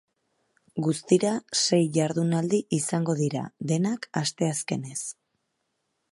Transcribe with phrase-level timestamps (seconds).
[0.85, 4.99] Guztira, sei jardunaldi izango dira, denak asteazkenez.